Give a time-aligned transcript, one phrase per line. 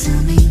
[0.00, 0.49] to me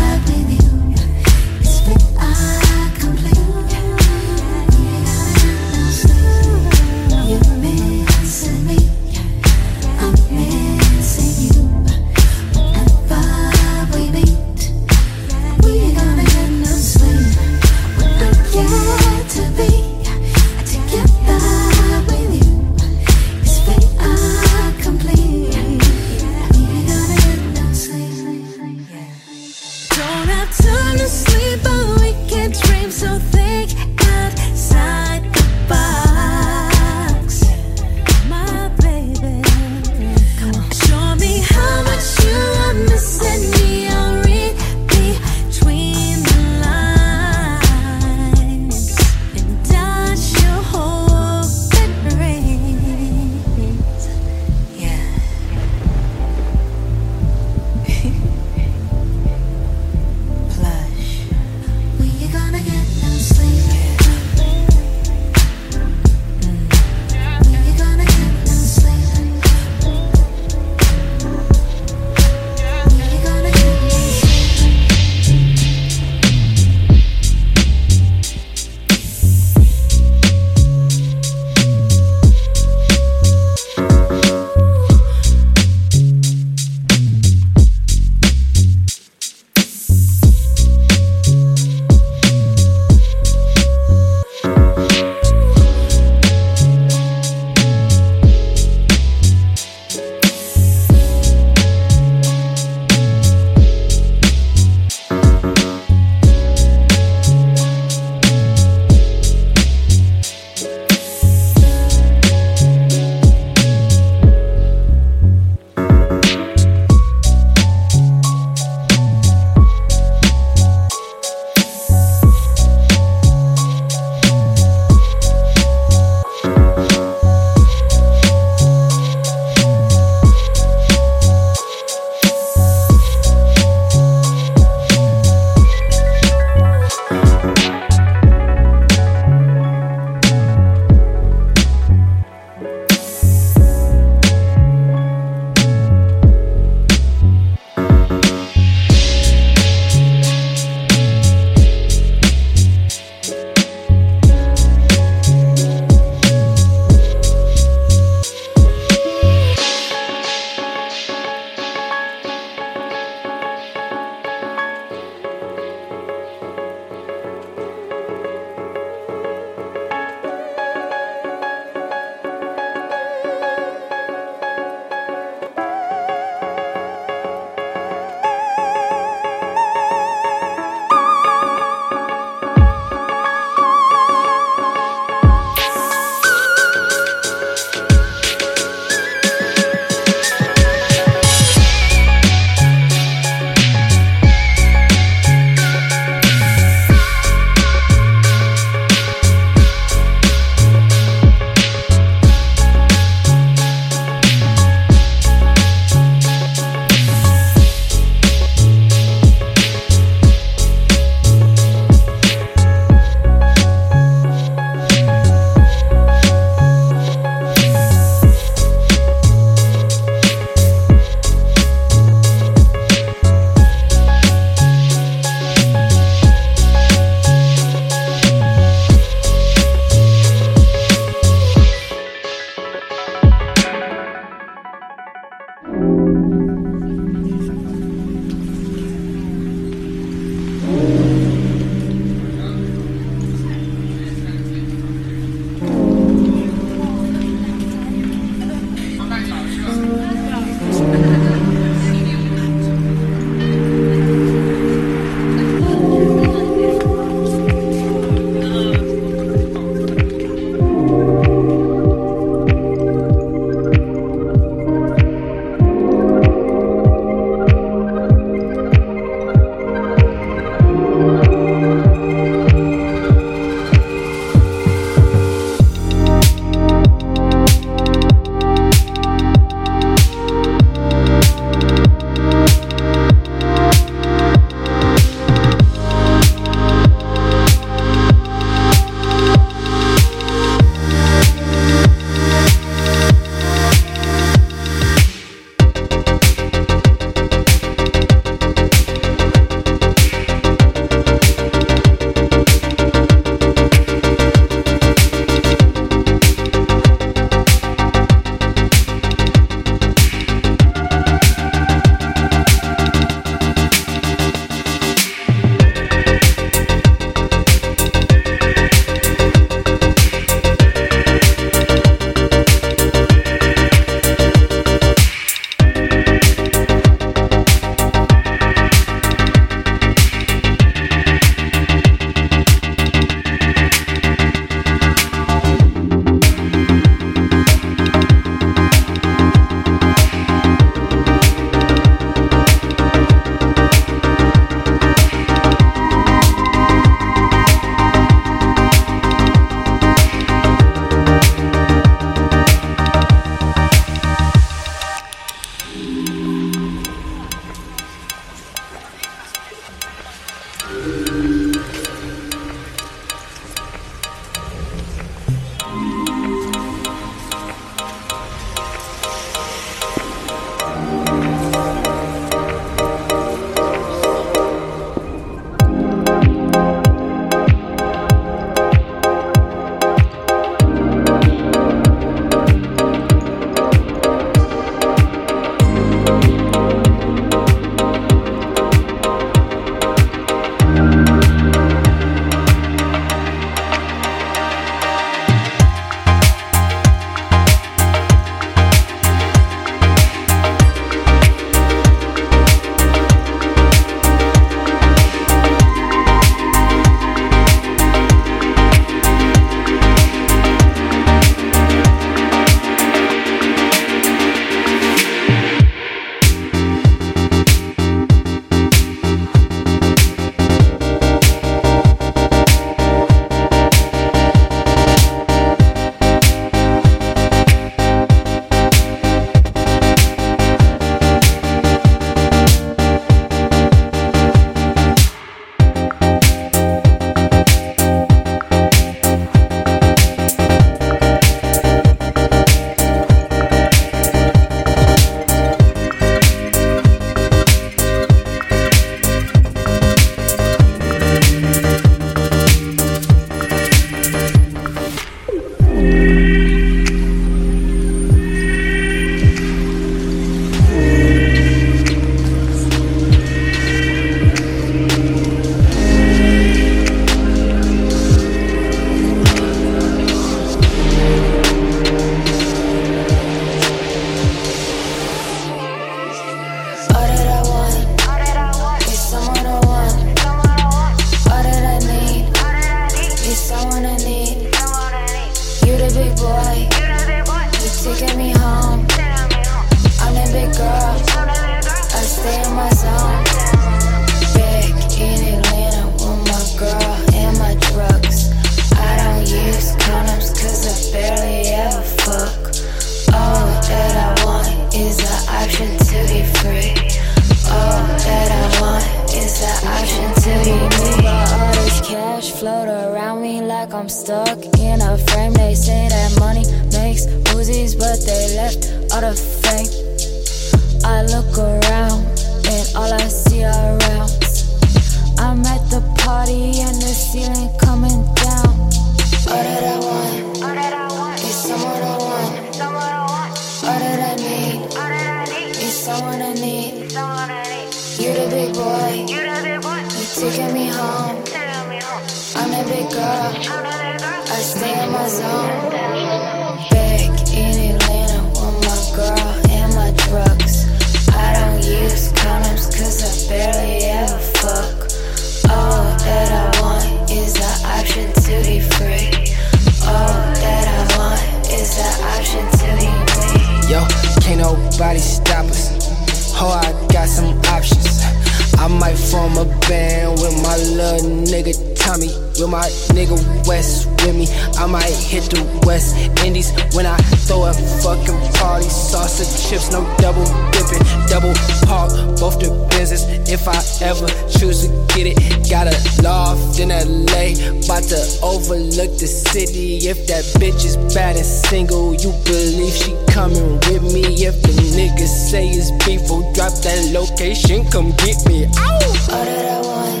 [574.21, 574.27] me.
[574.57, 578.69] I might hit the West Indies when I throw a fucking party.
[578.69, 581.33] Sausage chips, no double dipping, double
[581.65, 583.03] park, both the business.
[583.29, 585.17] If I ever choose to get it,
[585.49, 587.33] got a loft in LA,
[587.65, 589.87] about to overlook the city.
[589.89, 594.03] If that bitch is bad and single, you believe she coming with me.
[594.25, 598.45] If the niggas say it's beef, drop that location, come get me.
[598.45, 598.81] Ow!
[599.11, 600.00] All that I want.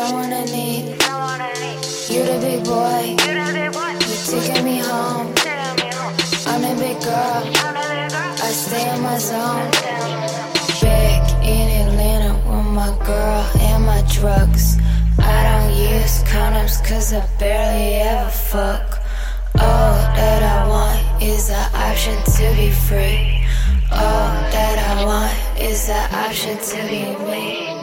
[0.00, 0.96] I wanna meet.
[2.08, 3.16] You the big boy.
[3.20, 5.34] You taking me home.
[6.46, 7.42] I'm a big girl.
[8.46, 9.70] I stay in my zone.
[10.80, 14.78] Back in Atlanta with my girl and my drugs.
[15.18, 19.02] I don't use condoms cause I barely ever fuck.
[19.60, 23.44] All that I want is an option to be free.
[23.92, 27.79] All that I want is an option to be me.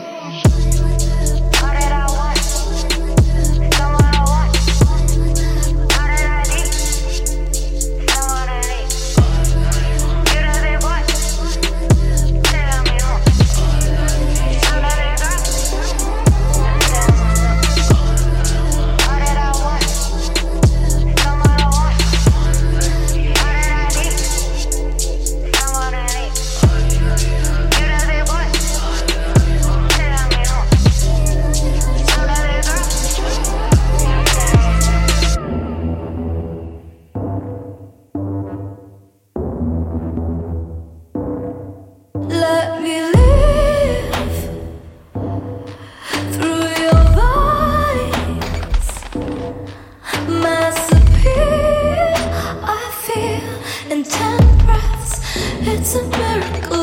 [53.91, 55.21] and ten breaths.
[55.61, 56.76] It's a miracle.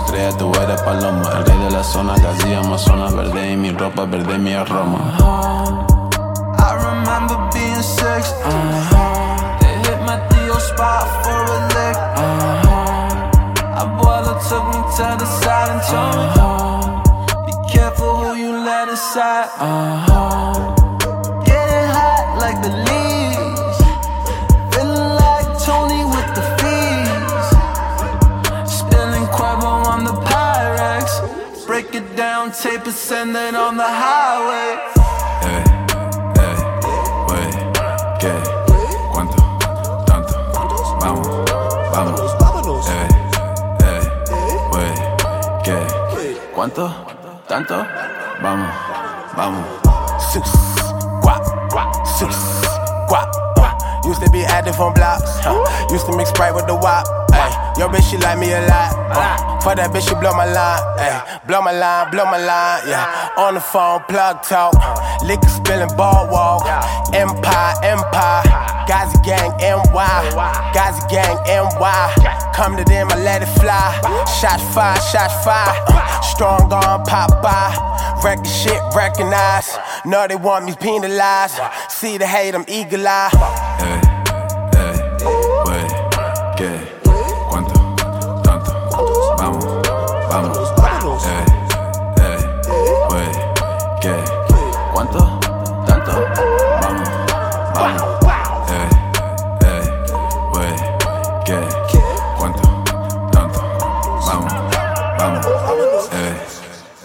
[0.00, 1.22] Estrella, tú eres paloma.
[1.36, 3.14] El rey de la zona, casi Amazonas.
[3.14, 5.16] Verde y mi ropa, verde mi aroma.
[6.58, 8.32] I remember being six.
[8.44, 9.58] Uh-huh.
[9.60, 11.96] They hit my Theo spot for a lick.
[12.16, 13.80] Uh-huh.
[13.82, 19.48] Abuela took me to the side and told me, Be careful who you let inside.
[32.20, 34.76] Down, tape it on the highway.
[35.48, 35.64] Ey,
[36.44, 36.56] ey,
[37.28, 37.48] wey,
[38.20, 38.32] ¿qué?
[39.10, 39.40] ¿Cuánto?
[40.04, 40.34] ¿Tanto?
[41.00, 41.28] Vamos,
[41.90, 42.88] vamos.
[42.90, 43.08] Ey,
[43.88, 44.02] ey,
[44.70, 44.92] wey,
[45.64, 45.78] ¿qué?
[46.54, 46.92] ¿Cuánto?
[47.48, 47.86] ¿Tanto?
[48.42, 48.68] Vamos,
[49.34, 49.64] vamos.
[50.30, 50.44] Six,
[51.22, 52.36] guap, guap, six,
[53.08, 53.80] guap, guap.
[54.04, 55.64] Used to be active on blocks, huh?
[55.90, 57.19] Used to mix Sprite with the wop.
[57.80, 58.92] Ay, your bitch she like me a lot.
[59.08, 62.82] Uh, for that bitch she blow my line, ay, blow my line, blow my line,
[62.86, 63.32] yeah.
[63.38, 64.74] On the phone, plug talk,
[65.24, 66.68] liquor spilling, ball walk.
[67.14, 68.44] Empire, empire,
[68.84, 70.20] Gazi gang, NY,
[70.76, 72.52] Gazi gang, NY.
[72.54, 73.96] Come to them, I let it fly.
[74.40, 75.72] Shot fire, shot fire.
[75.88, 77.72] Uh, strong arm, pop by.
[78.22, 79.72] Record shit, recognize.
[80.04, 81.58] Know they want me penalized.
[81.88, 83.30] See the hate, I'm eagle eye.
[83.80, 84.09] Ey,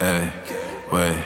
[0.02, 0.32] ey,
[0.92, 1.25] wey,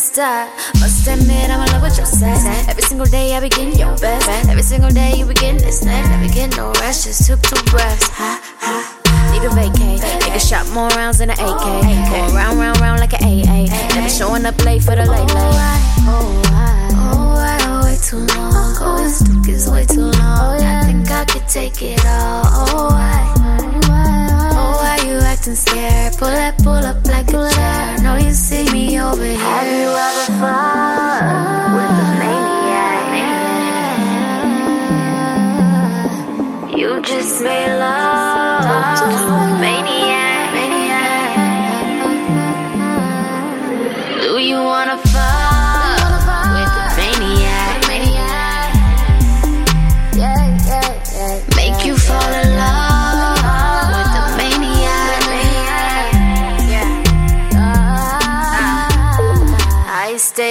[0.00, 0.48] I
[0.80, 2.40] must, admit I'm in love with your sex.
[2.66, 4.48] Every single day I begin your best.
[4.48, 6.08] Every single day you begin this next.
[6.08, 8.08] Never get no rest, just took two breaths.
[8.08, 9.30] Ha, ha.
[9.32, 9.98] Need a vacay.
[10.20, 11.64] Nigga shot more rounds than an AK.
[12.10, 13.66] Going round, round, round like an AA.
[13.94, 15.60] Never showing up late for the late late.
[16.08, 18.76] Oh, I, oh, I, oh, way too long.
[18.80, 20.62] Oh, this duke is way too long.
[20.62, 22.44] I think I could take it all.
[22.46, 23.09] Oh, I.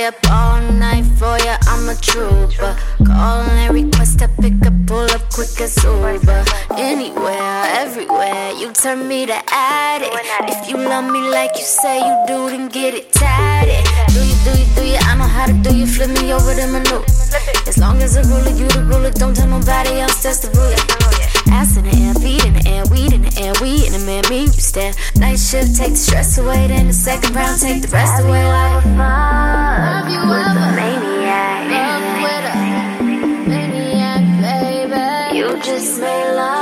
[0.09, 2.73] up all night for ya, I'm a trooper.
[3.05, 6.43] Call and request, I pick up, pull up quick as Uber.
[6.77, 10.15] Anywhere, everywhere, you turn me to addict.
[10.53, 13.85] If you love me like you say you do, then get it tatted.
[14.13, 14.97] Do you, do you, do you?
[15.09, 15.85] I know how to do you.
[15.85, 17.05] Flip me over the maneuver.
[17.67, 19.11] As long as the ruler, you the ruler.
[19.11, 20.79] Don't tell nobody else that's the ruler.
[21.53, 22.08] Ass in the air,
[22.85, 24.93] feet in the air, weed in the air, we in the man, me you stare.
[25.15, 28.45] Night shift, take the stress away, then the second round, take the rest away.
[28.45, 31.71] Like Have you with a maniac?
[31.75, 35.37] Love with a maniac, baby.
[35.37, 36.58] You just made love.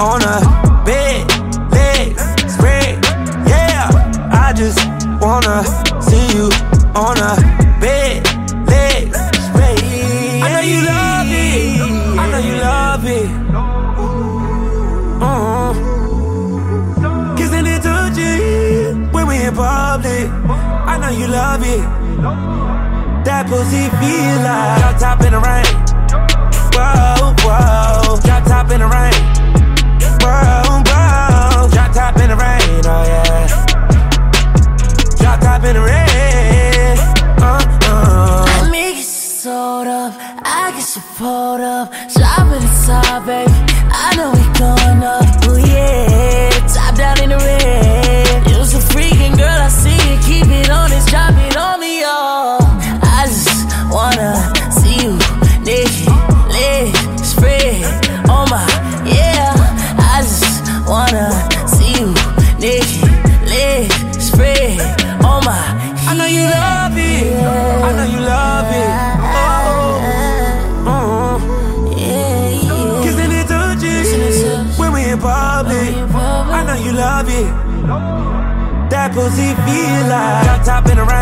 [0.00, 0.40] on a
[0.84, 1.26] bed,
[1.72, 2.22] legs
[2.52, 2.98] spread.
[3.46, 3.88] Yeah,
[4.32, 4.78] I just
[5.20, 5.64] wanna
[6.00, 6.48] see you
[6.94, 7.36] on a
[7.80, 8.22] bed,
[8.68, 9.78] legs spread.
[10.44, 11.80] I know you love it.
[12.18, 13.28] I know you love it.
[15.20, 17.36] Mm-hmm.
[17.36, 20.28] Kissing and touching when we in public.
[20.30, 21.80] I know you love it.
[23.24, 25.57] That pussy feel like top and around.
[79.68, 80.44] be alive.
[80.46, 81.17] Got top in around.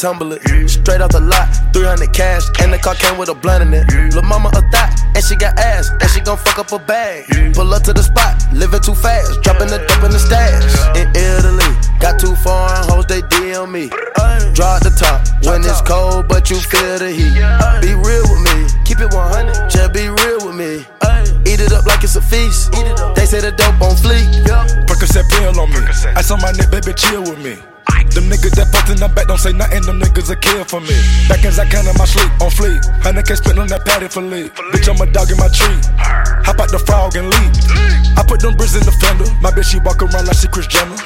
[0.00, 0.49] Tumble it.
[30.10, 30.96] Niggas a kill for me.
[31.28, 32.82] Back as I can in my sleep, on fleek.
[32.98, 34.50] Hundred K spent on that patty for lead.
[34.74, 35.78] Bitch, I'm a dog in my tree.
[36.42, 37.54] Hop out the frog and leave.
[38.18, 39.30] I put them bricks in the fender.
[39.38, 40.98] My bitch, she walk around like she Kris Jenner.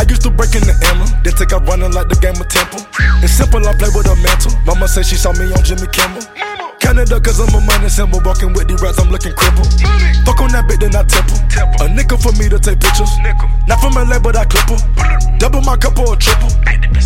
[0.00, 2.48] I used to break in the Emma, then take out running like the game of
[2.48, 2.80] Temple.
[3.20, 4.56] It's simple, I play with a mantle.
[4.64, 6.24] Mama say she saw me on Jimmy Kimmel.
[6.88, 8.18] Canada, cause I'm a money symbol.
[8.24, 9.68] Walking with the rats, I'm looking crippled.
[10.24, 11.36] Fuck on that bitch, then I temple.
[11.84, 13.12] A nickel for me to take pictures.
[13.68, 14.72] Not from LA, but I clip.
[15.36, 16.48] Double my cup or a triple.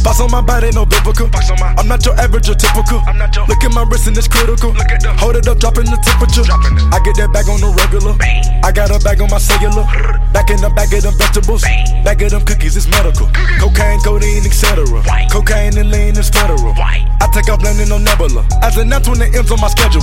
[0.07, 1.26] Box on my body, no biblical.
[1.74, 3.03] I'm not your average or typical.
[3.11, 4.70] i'm not Look at my wrist and it's critical.
[4.70, 6.47] look at Hold it up, dropping the temperature.
[6.95, 8.14] I get that bag on the regular.
[8.62, 9.83] I got a bag on my cellular.
[10.30, 11.66] Back in the bag of them vegetables.
[12.07, 13.26] Bag of them cookies, it's medical.
[13.59, 14.87] Cocaine, codeine, etc.
[15.26, 16.70] Cocaine and lean is federal.
[16.78, 18.47] I take off landing on Nebula.
[18.62, 20.03] As an when the M's on my schedule.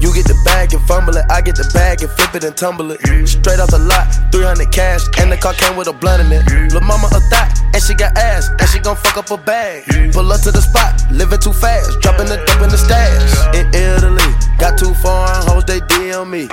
[0.00, 2.56] You get the bag and fumble it, I get the bag and flip it and
[2.56, 3.00] tumble it.
[3.28, 6.72] Straight off the lot, 300 cash, and the car came with a blunt in it.
[6.72, 9.84] Lil' mama a thot, and she got ass, and she gon' fuck up a bag.
[10.14, 13.20] Pull up to the spot, living too fast, dropping the dope in the stash.
[13.52, 14.24] In Italy,
[14.56, 16.48] got two foreign hoes, they DM me.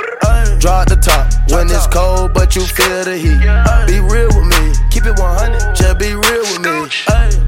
[0.60, 3.40] Draw the top when it's cold, but you feel the heat.
[3.88, 6.92] Be real with me, keep it 100, just be real with me.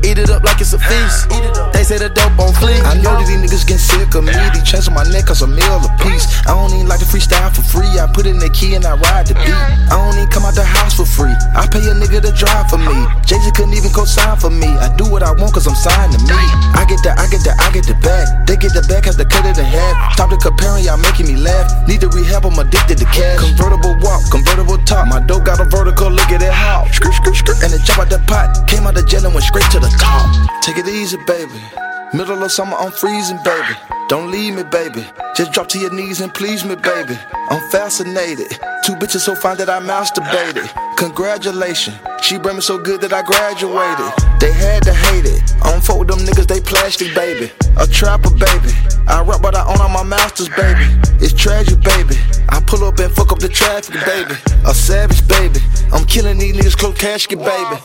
[0.03, 1.29] Eat it up like it's a feast.
[1.73, 2.79] They say the dope on fleek.
[2.87, 4.33] I know that these niggas get sick of me.
[4.55, 6.25] These chains on my neck cause a meal a piece.
[6.47, 7.91] I don't even like to freestyle for free.
[7.99, 9.51] I put in the key and I ride the beat.
[9.51, 11.35] I don't even come out the house for free.
[11.51, 12.95] I pay a nigga to drive for me.
[13.27, 14.71] Jay Z couldn't even co-sign for me.
[14.79, 16.39] I do what I want cause I'm signed to me.
[16.79, 18.47] I get the, I get the, I get the bag.
[18.47, 20.13] They get the bag cause they cut it in half.
[20.15, 21.67] Stop the comparing, y'all making me laugh.
[21.87, 23.39] Need to rehab, I'm addicted to cash.
[23.39, 25.11] Convertible walk, convertible top.
[25.11, 26.87] My dope got a vertical, look at it how.
[27.59, 28.67] And it jump out the pot.
[28.67, 30.61] Came out the jail and went straight to the top.
[30.61, 31.61] Take it easy, baby.
[32.13, 33.75] Middle of summer, I'm freezing, baby.
[34.09, 35.05] Don't leave me, baby.
[35.35, 37.17] Just drop to your knees and please me, baby.
[37.49, 38.49] I'm fascinated.
[38.83, 40.67] Two bitches so fine that I masturbated.
[40.97, 41.95] Congratulations.
[42.21, 44.11] She bring me so good that I graduated.
[44.39, 45.41] They had to hate it.
[45.61, 47.51] I don't fuck with them niggas, they plastic, baby.
[47.77, 48.73] A trapper, baby.
[49.07, 50.85] I rap, but I own all my masters, baby.
[51.21, 52.17] It's tragic, baby.
[52.49, 54.33] I pull up and fuck up the traffic, baby.
[54.65, 55.59] A savage, baby.
[55.93, 57.77] I'm killing these niggas, close casket, baby.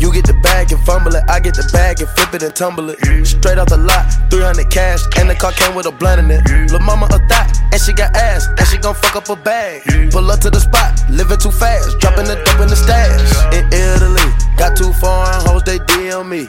[0.00, 2.56] You get the bag and fumble it, I get the bag and flip it and
[2.56, 2.98] tumble it.
[3.26, 6.40] Straight off the lot, 300 cash, and the car came with a blunt in it.
[6.72, 9.84] Lil' mama a thot, and she got ass, and she gon' fuck up a bag.
[10.10, 13.20] Pull up to the spot, living too fast, dropping the dope in the stash.
[13.52, 14.24] In Italy,
[14.56, 16.48] got two foreign hoes, they DM me.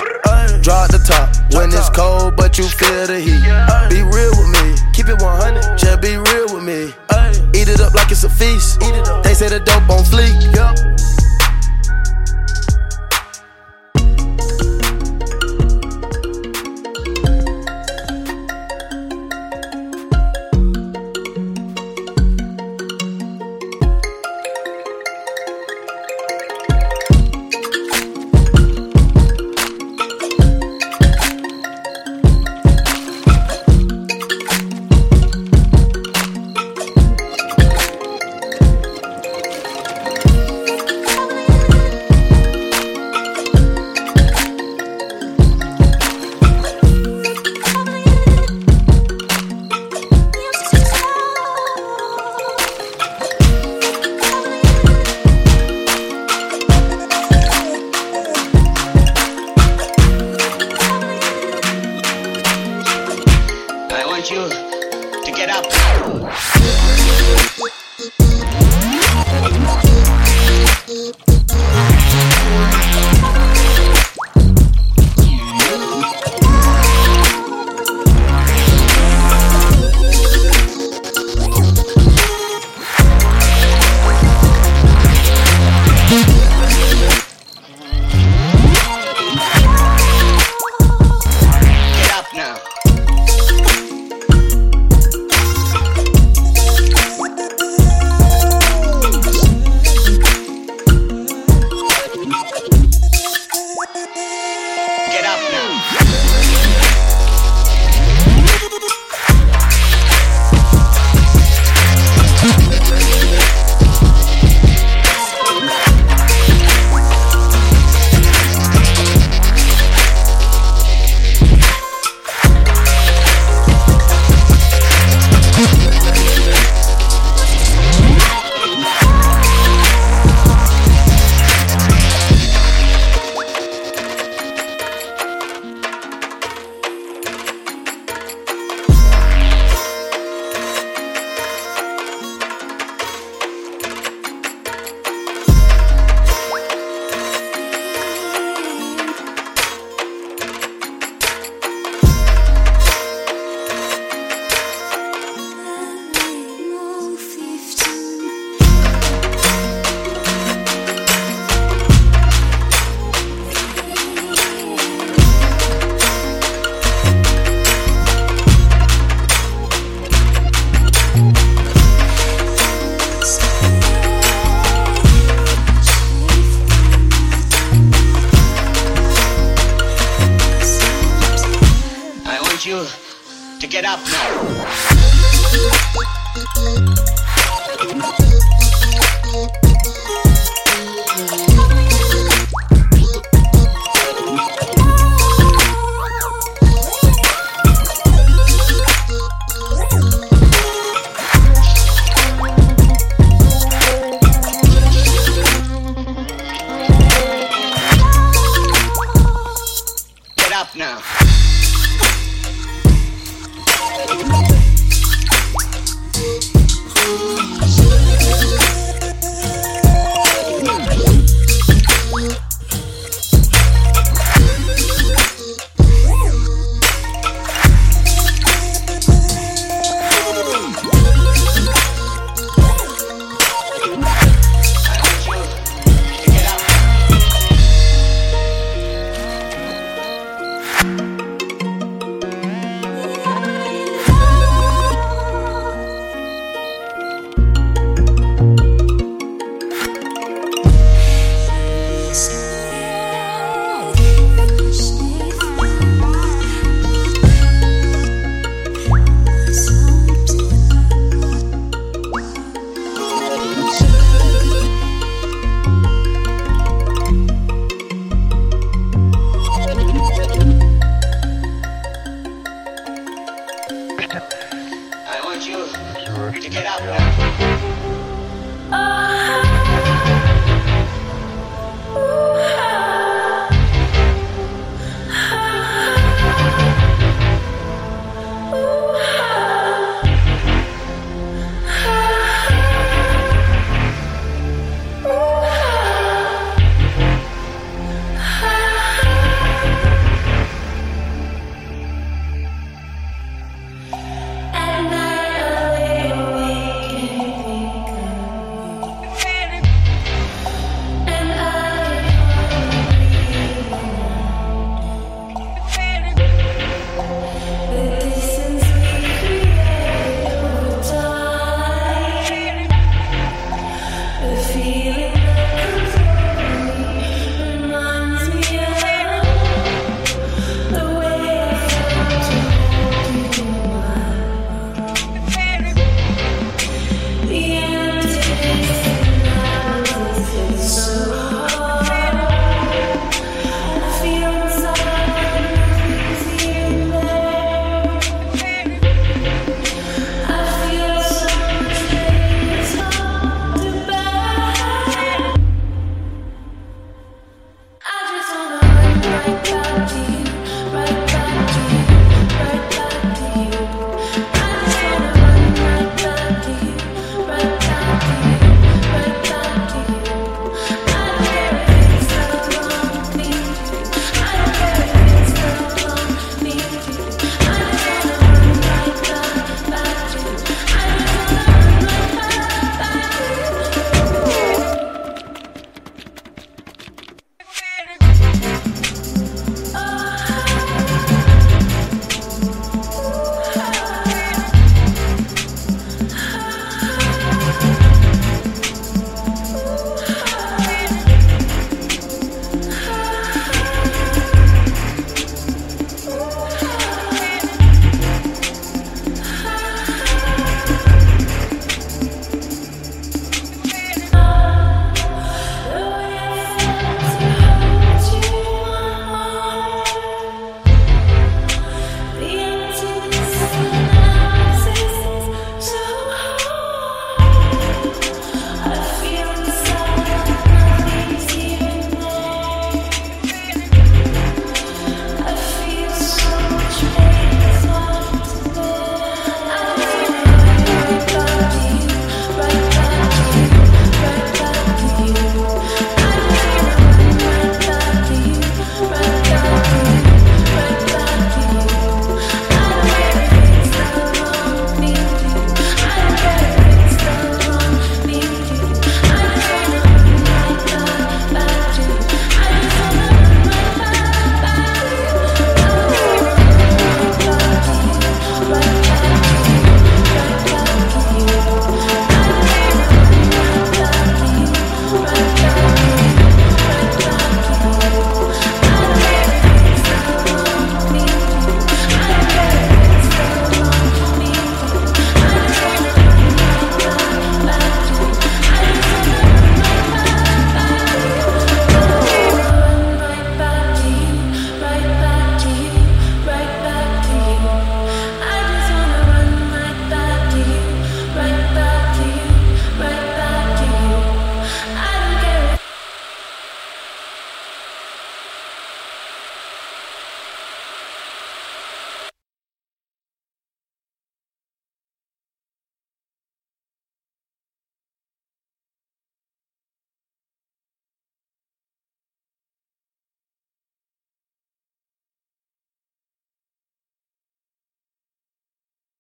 [0.64, 3.44] Draw the top when it's cold, but you feel the heat.
[3.92, 6.96] Be real with me, keep it 100, just be real with me.
[7.52, 8.80] Eat it up like it's a feast.
[9.28, 10.40] They say the dope on fleek.